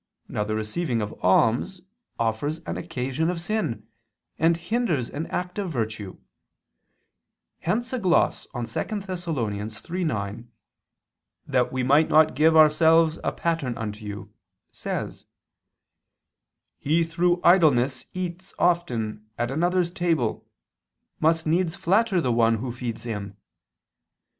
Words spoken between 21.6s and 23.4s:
flatter the one who feeds him."